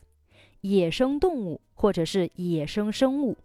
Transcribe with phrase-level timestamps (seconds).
[0.61, 3.37] 野生动物或者是野生生物。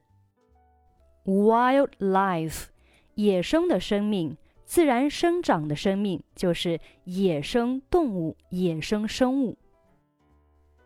[1.29, 2.69] Wildlife，
[3.17, 9.59] 野生的生命，自然生长的生命，就是野生动物、野生生物。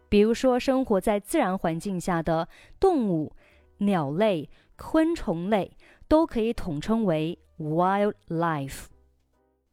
[0.08, 2.48] 比如说，生活在自然环境下的
[2.80, 3.30] 动物、
[3.78, 5.76] 鸟类、昆虫类，
[6.08, 8.86] 都可以统称为 wildlife。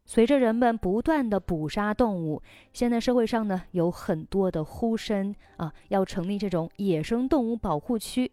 [0.04, 8.30] 随着人们不断的捕杀动物，现在社会上呢有很多的呼声啊，要成立这种野生动物保护区。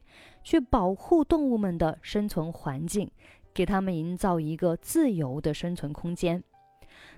[0.48, 3.12] 去保护动物们的生存环境，
[3.54, 6.42] 给它们营造一个自由的生存空间。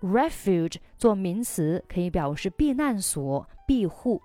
[0.00, 4.22] refuge 做名词可以表示避难所、庇护。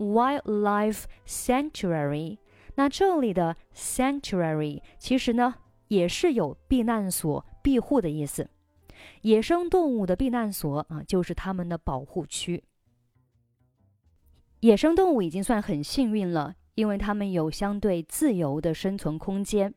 [0.00, 2.38] Wildlife sanctuary。
[2.74, 5.54] 那这里的 sanctuary 其实呢
[5.88, 8.48] 也是有避难所、庇护的意思。
[9.22, 12.64] 野生动物的避难所啊，就是它们的保护区。
[14.60, 19.74] 野生动物已经算很幸运了，因为它们有相对自由的生存空间。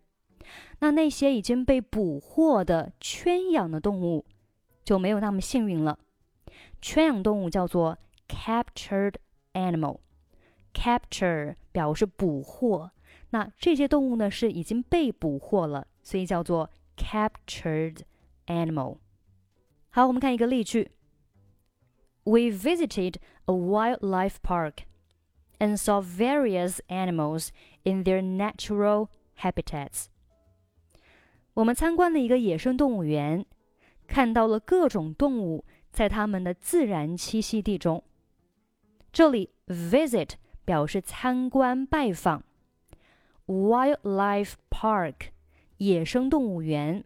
[0.79, 4.25] 那那些已经被捕获的圈养的动物
[4.83, 5.97] 就没有那么幸运了。
[6.81, 9.15] 圈养动物叫做 captured
[9.53, 9.99] animal。
[10.72, 12.90] capture 表示捕获，
[13.30, 17.98] 那这些动物呢是已经被捕获了，所以叫做 captured
[18.46, 18.98] animal。
[19.90, 20.90] 好，我们看一个例句：
[22.24, 24.84] We visited a wildlife park
[25.58, 27.48] and saw various animals
[27.82, 29.08] in their natural
[29.38, 30.06] habitats。
[31.54, 33.44] 我们参观了一个野生动物园，
[34.06, 38.04] 看到了各种动物在它们的自然栖息地中。
[39.10, 40.32] 这里 visit
[40.65, 42.43] 表示参观拜访
[43.47, 45.15] ，wildlife park
[45.77, 47.03] 野生动物园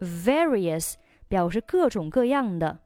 [0.00, 0.94] ，various
[1.28, 2.80] 表示各种各样的。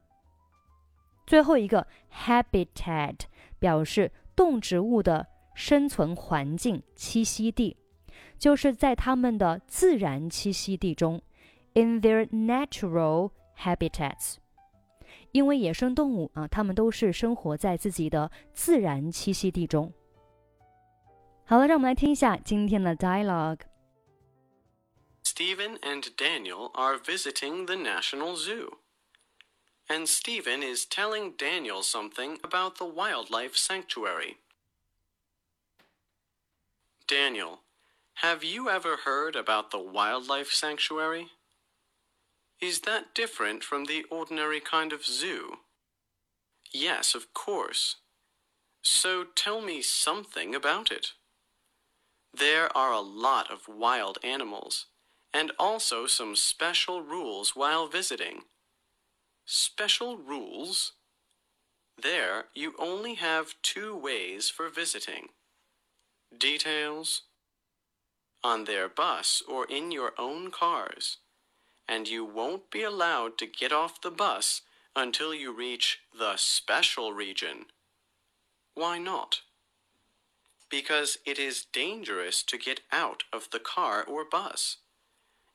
[1.27, 3.21] 最后一个 habitat
[3.59, 7.77] 表示动植物的生存环境、栖息地，
[8.39, 11.23] 就是在它们的自然栖息地中
[11.75, 14.42] ，in their natural habitats。
[15.32, 19.94] 因为野生动物啊，它们都是生活在自己的自然栖息地中。
[21.46, 28.80] 好了，让我们来听一下今天的 dialogue。Stephen and Daniel are visiting the National Zoo.
[29.88, 34.38] And Stephen is telling Daniel something about the wildlife sanctuary.
[37.08, 37.60] Daniel,
[38.16, 41.30] have you ever heard about the wildlife sanctuary?
[42.63, 45.57] Is that different from the ordinary kind of zoo?
[46.73, 47.97] Yes, of course.
[48.85, 51.09] So tell me something about it.
[52.33, 54.87] There are a lot of wild animals,
[55.35, 58.43] and also some special rules while visiting.
[59.45, 60.93] Special rules?
[62.01, 65.31] There, you only have two ways for visiting.
[66.37, 67.23] Details?
[68.45, 71.19] On their bus or in your own cars
[71.89, 74.63] and you won't be allowed to get off the bus
[74.95, 77.67] until you reach the special region.
[78.75, 79.41] Why not?
[80.71, 84.79] Because it is dangerous to get out of the car or bus.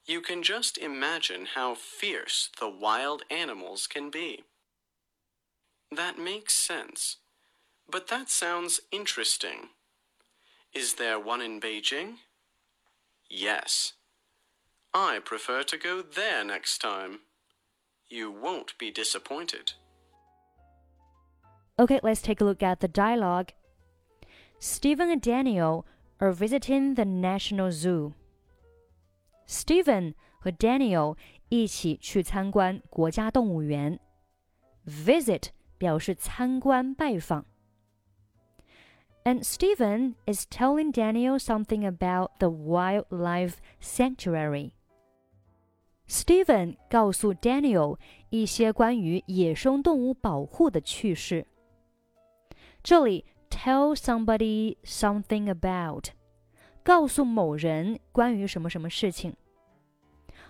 [0.06, 4.44] You can just imagine how fierce the wild animals can be.
[5.92, 7.18] That makes sense.
[7.90, 9.70] But that sounds interesting.
[10.74, 12.18] Is there one in Beijing?
[13.30, 13.94] Yes.
[14.97, 17.21] I prefer to go there next time.
[18.09, 19.73] You won't be disappointed.
[21.79, 23.53] Okay, let's take a look at the dialogue.
[24.59, 25.87] Stephen and Daniel
[26.21, 28.13] are visiting the National Zoo.
[29.47, 31.17] Stephen 和 Daniel
[31.49, 33.99] 一起去参观国家动物园。
[34.87, 35.49] Visit
[35.79, 37.47] 表示参观拜访。
[39.25, 44.73] And Stephen is telling Daniel something about the wildlife sanctuary.
[46.09, 47.99] Stephen 告诉 Daniel
[48.31, 51.47] 一些关于野生动物保护的趣事。
[52.83, 56.09] 这里 tell somebody something about
[56.83, 59.35] 告诉某人关于什么什么事情。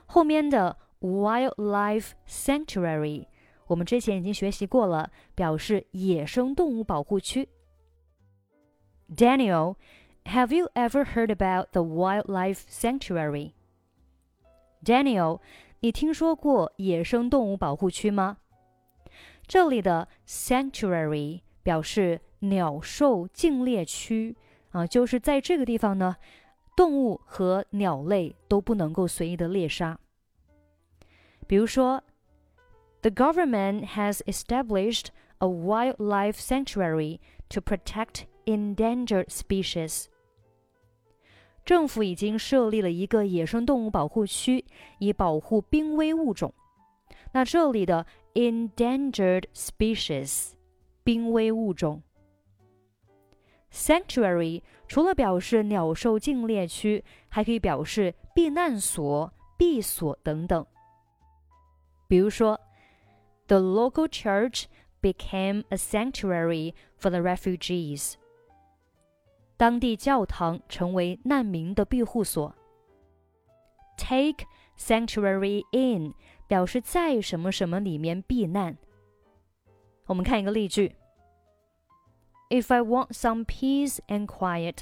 [0.07, 3.27] 后面的 wildlife sanctuary
[3.69, 7.49] 我们之前已经学习过了，表示野生动物保护区。
[9.15, 9.77] Daniel,
[10.25, 13.53] have you ever heard about the wildlife sanctuary?
[14.84, 15.40] Daniel，
[15.80, 18.38] 你听说过野生动物保护区吗？
[19.46, 24.36] 这里的 sanctuary 表示鸟兽禁猎区
[24.72, 26.18] 啊，就是在这个地方呢，
[26.76, 29.98] 动物和鸟类都不能够随意的猎杀。
[31.48, 32.04] 比如说
[33.02, 35.08] ，The government has established
[35.38, 37.20] a wildlife sanctuary
[37.50, 40.08] to protect endangered species.
[41.68, 44.64] 政府已经设立了一个野生动物保护区，
[45.00, 46.54] 以保护濒危物种。
[47.34, 48.06] 那这里的
[48.36, 50.52] endangered species，
[51.04, 52.02] 濒危物种。
[53.70, 60.66] Sanctuary 除了表示鸟兽禁猎区，还可以表示避难所、避所等等。
[62.08, 62.58] 比如说
[63.48, 64.68] ，The local church
[65.02, 68.14] became a sanctuary for the refugees.
[69.58, 72.56] 当地教堂成为难民的庇护所。
[73.98, 74.46] Take
[74.78, 76.14] sanctuary in
[76.48, 78.78] 表示在什么什么里面避难。
[80.06, 80.96] 我们看一个例句
[82.50, 84.82] ：If I want some peace and quiet,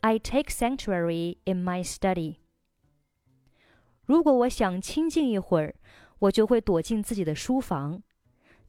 [0.00, 2.36] I take sanctuary in my study.
[4.04, 5.74] 如果我想清静一会儿，
[6.18, 8.02] 我就会躲进自己的书房。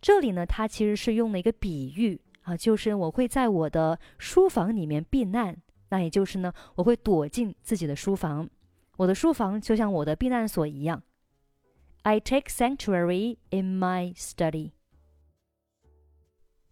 [0.01, 2.21] 这里呢，它其实是用了一个比喻。
[2.45, 5.57] 啊，就是我会在我的书房里面避难，
[5.89, 8.47] 那也就是呢，我会躲进自己的书房，
[8.97, 11.01] 我的书房就像我的避难所一样。
[12.03, 14.73] I take sanctuary in my study。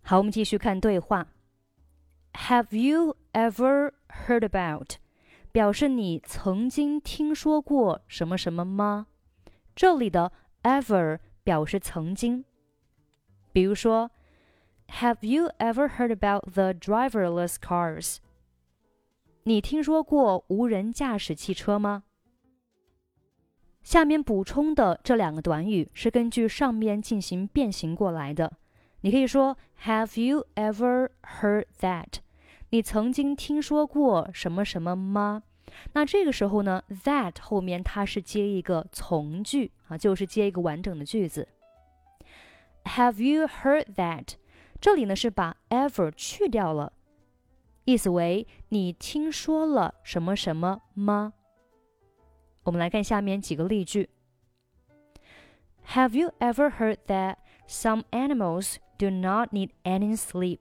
[0.04, 1.28] 好，我们继续看对话。
[2.34, 3.94] Have you ever
[4.28, 4.98] heard about？
[5.52, 9.08] 表示你曾经听说过什么什么吗？
[9.76, 10.32] 这里的
[10.62, 12.46] ever 表示曾经，
[13.52, 14.12] 比如说。
[14.88, 18.18] Have you ever heard about the driverless cars?
[19.44, 22.04] 你听说过无人驾驶汽车吗？
[23.82, 28.54] 下面补充的这两个短语是根据上面进行变形过来的。
[29.02, 32.20] 你可以说 Have you ever heard that？
[32.70, 35.44] 你曾经听说过什么什么吗？
[35.92, 41.50] 那这个时候呢，that 后面它是接一个从句啊，就是接一个完整的句子。
[42.86, 44.36] Have you heard that？
[44.84, 46.92] 这里呢是把 ever 去掉了，
[47.86, 51.32] 意思为你听说了什么什么吗？
[52.64, 54.10] 我们来看下面几个例句。
[55.88, 60.60] Have you ever heard that some animals do not need any sleep？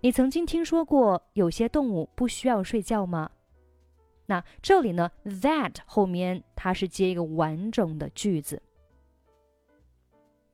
[0.00, 3.30] 你曾经听说过有些动物不需要睡觉吗？
[4.26, 8.60] 那这里呢，that 后面它是接一个完整的句子。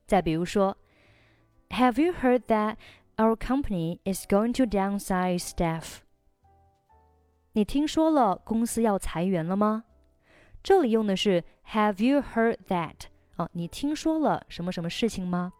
[0.06, 0.76] 再比如说。
[1.73, 2.77] Have you heard that
[3.17, 5.99] our company is going to downsize staff?
[7.53, 9.85] 你听说了公司要裁员了吗？
[10.61, 13.07] 这里用的是 Have you heard that？
[13.37, 15.53] 哦，你听说了什么什么事情吗？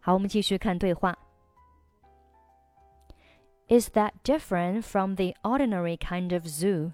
[0.00, 1.16] 好，我们继续看对话。
[3.68, 6.92] Is that different from the ordinary kind of zoo？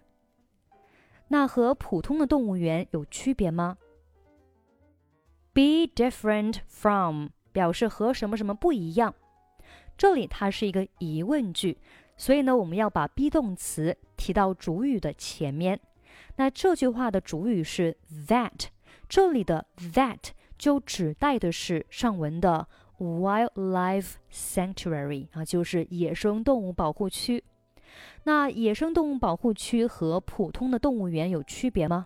[1.29, 3.79] 那和普通的动物园有区别吗？
[5.53, 9.14] Be different from 表示和什么什么不一样，
[9.98, 11.78] 这里它是一个疑问句，
[12.18, 15.80] 所以呢，我们要把 be 动词提到主语的前面。
[16.36, 18.68] 那这句话的主语是 that，
[19.08, 27.44] 这里的 that 就指代的是上文的 wildlife sanctuary 啊，就是野生动物保护区。
[28.24, 32.06] 那野生动物保护区和普通的动物园有区别吗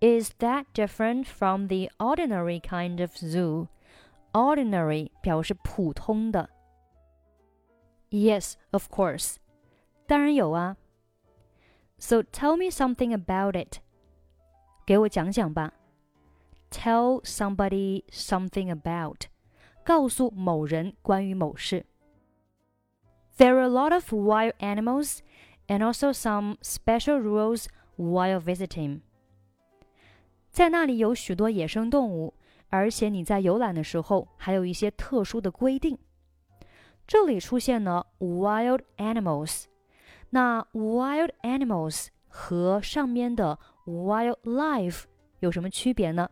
[0.00, 3.68] ？Is that different from the ordinary kind of zoo？
[4.33, 6.49] zoo？ordinary 表示普通的。
[8.09, 9.37] Yes, of course.
[10.05, 10.77] 当然有啊。
[11.97, 13.79] So tell me something about it.
[14.85, 15.73] 给我讲讲吧。
[16.69, 19.27] Tell somebody something about.
[19.83, 21.85] 告诉某人关于某事。
[23.37, 25.19] There are a lot of wild animals
[25.67, 27.67] and also some special rules
[27.97, 29.01] while visiting.
[30.51, 32.33] 在那里有许多野生动物，
[32.72, 35.98] 而且你在游览的时候还有一些特殊的规定。
[37.06, 39.64] 这里出现了 wild animals，
[40.30, 45.02] 那 wild animals 和上面的 wildlife
[45.40, 46.30] 有什么区别呢？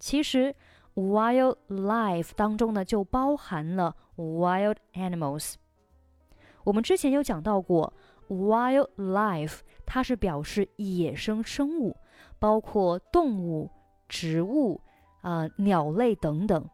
[0.00, 0.52] 其实
[0.94, 5.54] wildlife 当中呢就包含了 wild animals。
[6.64, 7.92] 我们之前有讲到过
[8.28, 11.96] ，wildlife 它是表示野生生物，
[12.40, 13.70] 包括动物、
[14.08, 14.80] 植物、
[15.21, 16.69] 啊、呃、鸟类等等。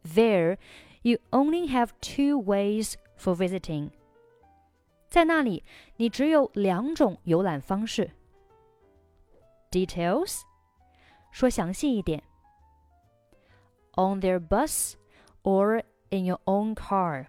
[0.05, 0.59] There,
[1.03, 3.91] you only have two ways for visiting。
[5.09, 5.65] 在那里，
[5.97, 8.12] 你只有两种游览方式。
[9.71, 10.43] Details，
[11.34, 12.24] 说详细一点。
[13.98, 14.94] On their bus
[15.44, 17.25] or in your own car。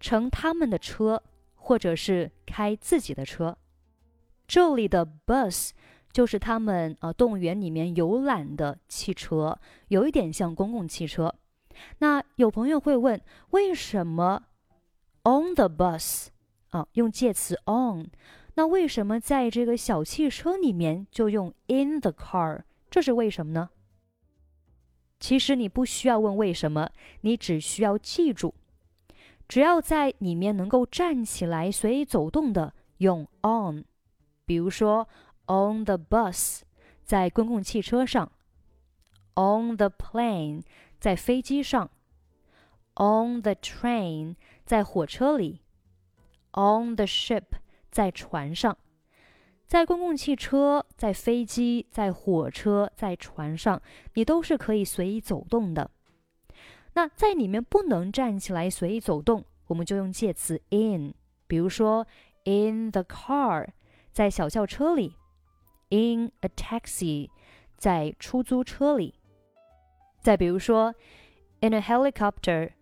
[0.00, 1.22] 乘他们的车，
[1.54, 3.56] 或者是开自己的车。
[4.48, 5.70] 这里的 bus
[6.10, 11.34] 就是他们啊动物园里面游览的汽车，有一点像公共汽车。
[11.98, 13.20] 那有朋友会问，
[13.50, 14.44] 为什么
[15.22, 16.26] on the bus
[16.70, 18.10] 啊用介词 on？
[18.54, 22.62] 那为什么在这个小汽车里面就用 in the car？
[22.90, 23.70] 这是为什么呢？
[25.18, 26.90] 其实你不需要问为什么，
[27.20, 28.54] 你只需要记住，
[29.46, 33.84] 只要在里面能够站起来随意走动的，用 on。
[34.44, 35.08] 比如说
[35.46, 36.62] on the bus，
[37.04, 38.32] 在公共汽车上
[39.34, 40.62] ；on the plane，
[40.98, 41.90] 在飞机上
[42.94, 45.60] ；on the train，在火车里
[46.52, 47.44] ；on the ship，
[47.90, 48.76] 在船上。
[49.66, 53.80] 在公共汽车、在飞机、在火车、在船上，
[54.14, 55.90] 你都是可以随意走动的。
[56.94, 61.14] 那在里面不能站起来随意走动，我们就用介词 in。
[61.46, 62.04] 比如说
[62.44, 63.68] ，in the car，
[64.10, 65.14] 在小轿车里
[65.90, 67.30] ；in a taxi，
[67.76, 69.14] 在出租车里。
[70.20, 70.92] 再比如说
[71.60, 72.72] ，in a helicopter，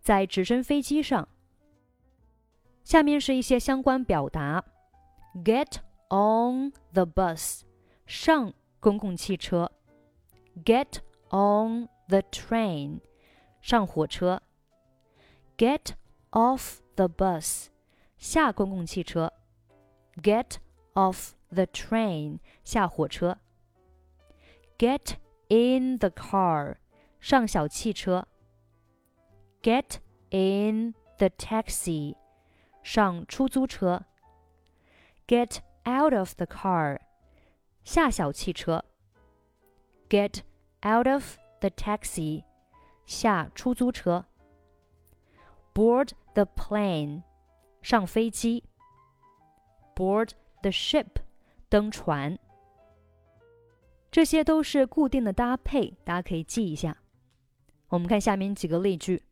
[0.00, 1.28] 在直升飞机上。
[2.83, 4.63] 下面是一些相关表达：
[5.43, 7.61] get。on the bus，
[8.05, 9.69] 上公共汽车；
[10.63, 13.01] get on the train，
[13.61, 14.39] 上火车；
[15.57, 15.93] get
[16.31, 17.67] off the bus，
[18.17, 19.29] 下公共汽车；
[20.21, 20.57] get
[20.93, 23.37] off the train，下火车；
[24.77, 25.15] get
[25.49, 26.77] in the car，
[27.19, 28.25] 上小汽车；
[29.61, 29.97] get
[30.29, 32.15] in the taxi，
[32.83, 34.03] 上出租车；
[35.27, 36.99] get out of the car，
[37.83, 38.83] 下小汽车。
[40.07, 40.41] Get
[40.83, 42.43] out of the taxi，
[43.07, 44.25] 下出租车。
[45.73, 47.23] Board the plane，
[47.81, 48.63] 上飞机。
[49.95, 51.07] Board the ship，
[51.69, 52.37] 登船。
[54.11, 56.97] 这些都是固定的搭配，大家可以记一下。
[57.89, 59.23] 我们看下面几个例句。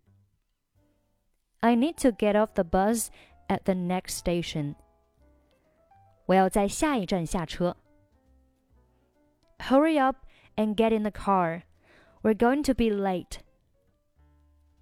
[1.59, 3.07] I need to get off the bus
[3.47, 4.75] at the next station.
[6.25, 7.75] 我要在下一站下车。
[9.59, 11.63] Hurry up and get in the car.
[12.21, 13.39] We're going to be late.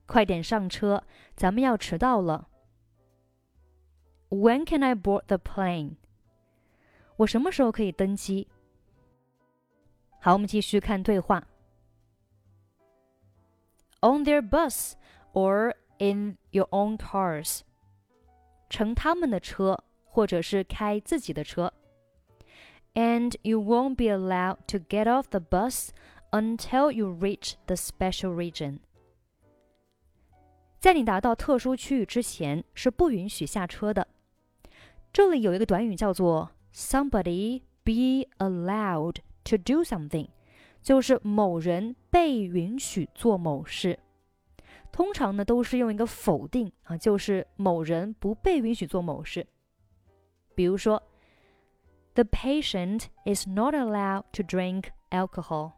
[0.05, 1.03] 快点上车，
[1.35, 2.49] 咱们要迟到了。
[4.29, 5.95] When can I board the plane?
[7.17, 8.47] 我什么时候可以登机？
[10.19, 11.47] 好，我们继续看对话。
[14.01, 14.93] On their bus
[15.33, 17.61] or in your own cars.
[18.68, 21.72] 乘他们的车或者是开自己的车。
[22.94, 25.90] And you won't be allowed to get off the bus
[26.30, 28.78] until you reach the special region.
[30.78, 34.06] 在你达到特殊区域之前是不允许下车的。
[35.12, 40.28] 这里有一个短语叫做 somebody be allowed to do something，
[40.82, 43.98] 就是某人被允许做某事。
[44.95, 49.47] 通常呢都是用一个否定啊，就是某人不被允许做某事。
[50.53, 51.01] 比如说，
[52.13, 55.71] The patient is not allowed to drink alcohol。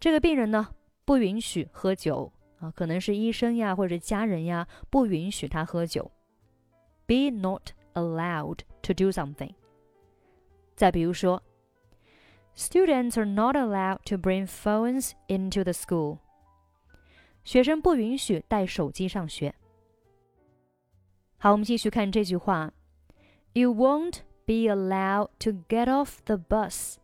[0.00, 0.74] 这个病人呢
[1.04, 6.10] 不允许喝酒啊，可能是医生呀或者家人呀不允许他喝酒。
[7.06, 9.54] Be not allowed to do something。
[10.74, 11.42] 再比如说，
[12.56, 16.18] Students are not allowed to bring phones into the school。
[17.47, 19.55] 学生不允许带手机上学。
[21.37, 22.73] 好，我们继续看这句话
[23.53, 26.95] ：You won't be allowed to get off the bus。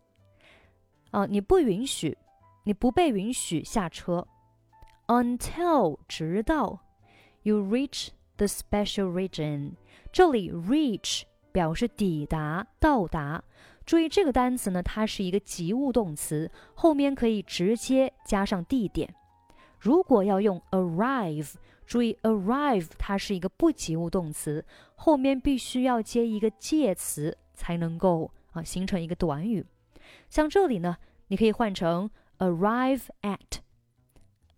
[1.11, 2.17] 啊，你不允许，
[2.65, 4.27] 你不被允许下车
[5.07, 6.81] ，until 直到
[7.43, 9.75] you reach the special region。
[10.11, 11.21] 这里 reach
[11.53, 13.41] 表示抵达、到达。
[13.85, 19.15] 注意这个单词呢，它是一个及物动词，后面可以直接加上地点。
[19.83, 29.65] 如果要用 arrive，注意 arrive 它是一个不及物动词，后面必须要接一个介词才能够啊形成一个短语。
[30.29, 30.95] 像这里呢，
[31.27, 33.59] 你可以换成 arrive at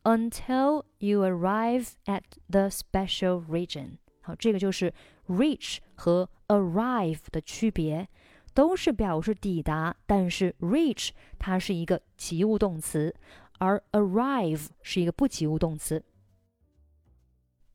[0.03, 3.97] until you arrive at the special region。
[4.21, 4.93] 好，这个就是
[5.27, 8.07] reach 和 arrive 的区别。
[8.53, 13.13] 都是表示抵达，但是 reach 它是一个及物动词，
[13.59, 16.03] 而 arrive 是一个不及物动词。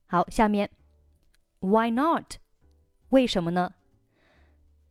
[0.07, 0.71] 好，下面
[1.61, 2.37] why not？
[3.11, 3.75] 为什么呢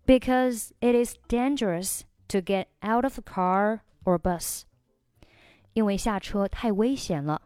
[0.05, 4.63] ？Because it is dangerous to get out of a car or bus。
[5.73, 7.43] 因为下车太危险了。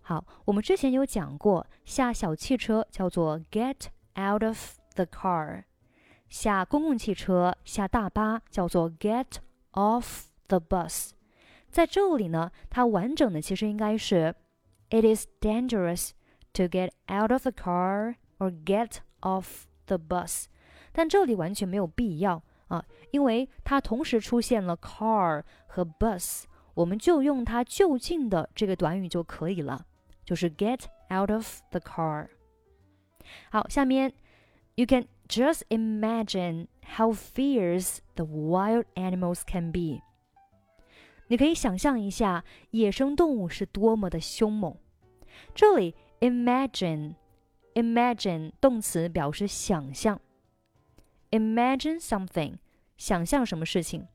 [0.00, 5.64] 好，我们之前有讲过，下小汽车叫做 get out of the car。
[6.28, 9.38] 下公共汽车、下大巴叫做 get
[9.72, 11.10] off the bus。
[11.75, 14.35] 在这里呢，它完整的其实应该是
[14.89, 16.11] It is dangerous
[16.53, 20.45] to get out of the car or get off the bus。
[20.91, 26.43] 但这里完全没有必要啊，因为它同时出现了 car 和 bus，
[26.73, 29.85] 我们就用它就近的这个短语就可以了，
[30.25, 32.27] 就是 get out of the car。
[33.49, 34.13] 好，下面
[34.75, 36.67] you can just imagine
[36.97, 40.01] how fierce the wild animals can be.
[41.28, 44.76] 你可以想象一下野生动物是多么的凶猛。
[45.54, 47.14] 这里 imagine
[47.74, 50.20] imagine 动词表示想象。
[51.30, 52.56] Imagine something，
[52.96, 54.06] 想象什么事情。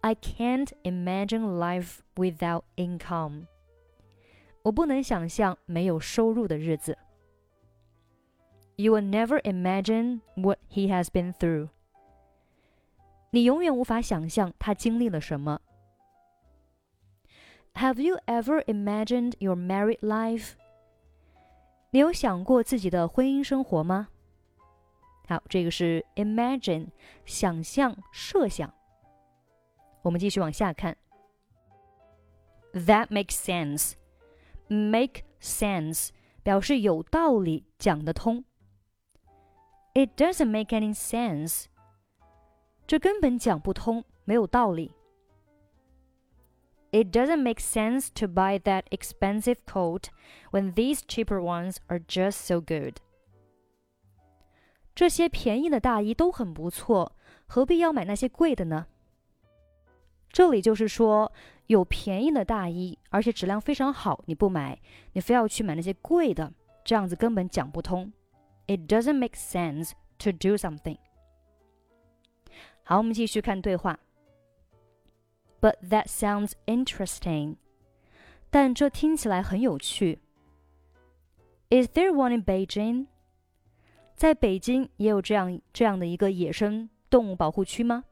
[0.00, 3.46] I can't imagine life without income。
[4.62, 6.98] 我不能想象没有收入的日子。
[8.78, 11.68] you will never imagine what he has been through.
[13.30, 15.60] 你永远无法想象他经历了什么。
[17.77, 20.53] Have you ever imagined your married life?
[21.91, 24.09] 你有想过自己的婚姻生活吗？
[25.27, 26.89] 好，这个是 imagine，
[27.25, 28.73] 想象、设想。
[30.01, 30.97] 我们继续往下看。
[32.73, 33.93] That makes sense.
[34.67, 36.09] Make sense
[36.43, 38.43] 表示有道理，讲得通。
[39.93, 41.65] it doesn't make any sense.
[42.87, 44.91] 这根本讲不通，没有道理。
[46.97, 50.09] It doesn't make sense to buy that expensive coat
[50.51, 52.97] when these cheaper ones are just so good.
[54.93, 57.13] 这些便宜的大衣都很不错，
[57.47, 58.85] 何必要买那些贵的呢？
[60.31, 61.31] 这里就是说，
[61.65, 64.79] 有便宜的大衣，而且质量非常好，你不买，
[65.13, 68.11] 你非要去买那些贵的，这样子根本讲不通。
[68.67, 70.97] it doesn't make sense to do something.
[72.83, 73.99] 好，我们继续看对话。
[75.61, 77.55] But that sounds interesting.
[78.49, 80.19] 但这听起来很有趣。
[81.69, 83.07] Is there one in Beijing?
[84.15, 88.03] 在北京也有这样这样的一个野生动物保护区吗？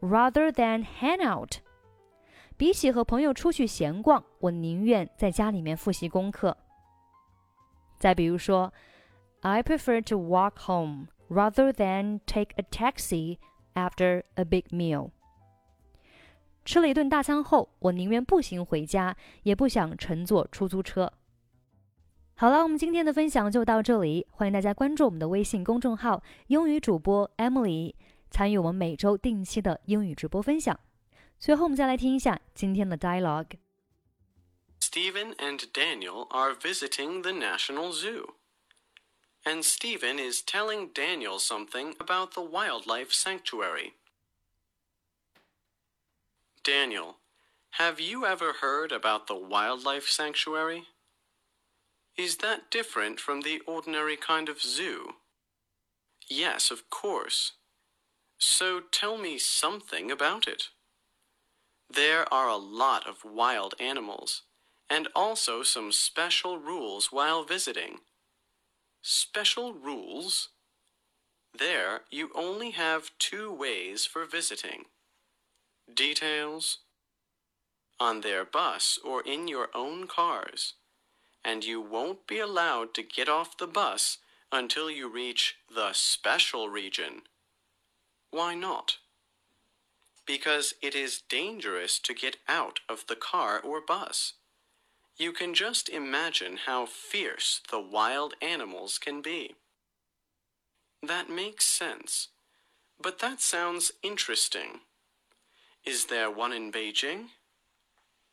[0.00, 1.56] rather than hang out。
[2.56, 6.56] 比起和朋友出去闲逛，我宁愿在家里面复习功课。
[7.98, 8.72] 再比如说。
[9.44, 13.38] I prefer to walk home rather than take a taxi
[13.74, 15.10] after a big meal.
[16.67, 21.13] 吃了一顿大餐后，我宁愿步行回家，也不想乘坐出租车。
[22.35, 27.95] 好了，我们今天的分享就到这里，欢迎大家关注我们的微信公众号“英语主播 Emily”，
[28.29, 30.77] 参与我们每周定期的英语直播分享。
[31.39, 33.51] 最后，我们再来听一下今天的 dialogue。
[34.81, 38.33] Stephen and Daniel are visiting the National Zoo.
[39.45, 43.93] And Stephen is telling Daniel something about the wildlife sanctuary.
[46.67, 47.15] Daniel,
[47.79, 50.83] have you ever heard about the wildlife sanctuary?
[52.17, 55.13] Is that different from the ordinary kind of zoo?
[56.27, 57.53] Yes, of course.
[58.37, 60.63] So tell me something about it.
[61.89, 64.41] There are a lot of wild animals,
[64.89, 67.99] and also some special rules while visiting.
[69.01, 70.49] Special rules?
[71.57, 74.87] There, you only have two ways for visiting.
[75.97, 76.77] Details?
[77.99, 80.75] On their bus or in your own cars.
[81.43, 84.19] And you won't be allowed to get off the bus
[84.51, 87.23] until you reach the special region.
[88.29, 88.97] Why not?
[90.27, 94.33] Because it is dangerous to get out of the car or bus.
[95.17, 99.55] You can just imagine how fierce the wild animals can be.
[101.01, 102.27] That makes sense.
[103.01, 104.81] But that sounds interesting.
[105.87, 107.27] Is there one in Beijing?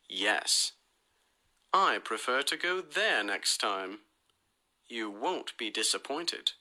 [0.09, 0.73] Yes.
[1.71, 3.99] I prefer to go there next time.
[4.89, 6.51] You won't be disappointed.